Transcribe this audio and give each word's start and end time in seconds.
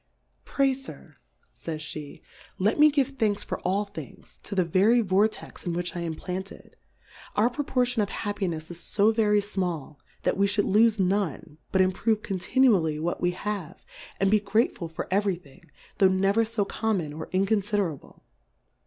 Pray 0.45 0.73
Sir, 0.73 1.17
faysjhe^ 1.55 2.23
let 2.57 2.79
me 2.79 2.89
give 2.89 3.09
Thanks 3.19 3.43
for 3.43 3.59
all 3.59 3.85
Things, 3.85 4.39
to 4.41 4.55
the 4.55 4.65
very 4.65 4.99
Vortex 5.01 5.63
in 5.63 5.73
which 5.73 5.95
I 5.95 5.99
am 5.99 6.15
planted: 6.15 6.75
Our 7.35 7.51
Proportion 7.51 8.01
of 8.01 8.09
Happinefs 8.09 8.71
is 8.71 8.95
fo 8.95 9.11
very 9.11 9.39
fmall, 9.41 9.97
that 10.23 10.37
v^e 10.37 10.45
Ihould 10.57 10.73
lofe 10.75 10.99
none, 10.99 11.59
but 11.71 11.81
improve 11.81 12.23
conti 12.23 12.59
nually 12.59 12.99
what 12.99 13.21
we 13.21 13.29
have, 13.33 13.85
and 14.19 14.31
be 14.31 14.39
grateful 14.39 14.87
for 14.87 15.07
every 15.11 15.35
Thing, 15.35 15.69
tho' 15.99 16.07
never 16.07 16.45
fo 16.45 16.65
common 16.65 17.13
or 17.13 17.27
inconiiderable. 17.31 18.21